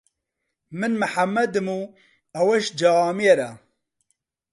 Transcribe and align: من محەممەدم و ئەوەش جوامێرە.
من 0.79 0.91
محەممەدم 1.01 1.67
و 1.77 1.79
ئەوەش 2.35 2.65
جوامێرە. 2.79 3.51